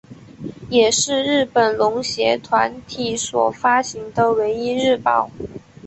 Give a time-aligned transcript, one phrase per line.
[0.71, 5.29] 也是日本农协团体所发行的唯一日报。